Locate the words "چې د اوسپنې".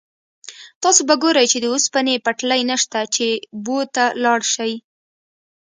1.51-2.15